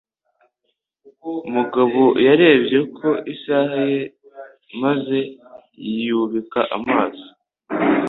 Mugabo 1.53 2.03
yarebye 2.27 2.79
ku 2.95 3.07
isaha 3.33 3.79
ye, 3.93 4.01
maze 4.81 5.17
yubika 6.05 6.59
amaso. 6.77 7.27